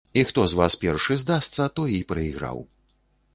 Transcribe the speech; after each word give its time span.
І 0.13 0.21
хто 0.29 0.45
з 0.53 0.57
вас 0.59 0.77
першы 0.83 1.17
здасца, 1.25 1.67
той 1.81 1.93
і 1.99 2.01
прайграў. 2.13 2.65